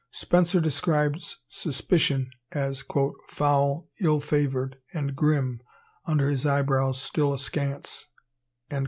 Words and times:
Spenser 0.09 0.59
describes 0.59 1.41
suspicion 1.47 2.31
as 2.51 2.83
"Foul, 3.27 3.87
ill 3.99 4.19
favoured, 4.19 4.77
and 4.95 5.15
grim, 5.15 5.61
under 6.07 6.27
his 6.27 6.43
eyebrows 6.43 6.95
looking 6.97 7.09
still 7.09 7.33
askance," 7.35 8.07
&c. 8.71 8.79